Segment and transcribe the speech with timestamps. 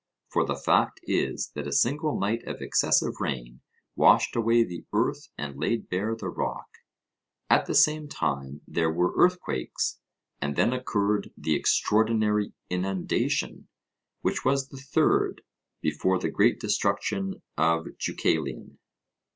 [0.29, 3.61] For the fact is that a single night of excessive rain
[3.95, 6.67] washed away the earth and laid bare the rock;
[7.51, 9.99] at the same time there were earthquakes,
[10.41, 13.67] and then occurred the extraordinary inundation,
[14.21, 15.43] which was the third
[15.81, 18.79] before the great destruction of Deucalion.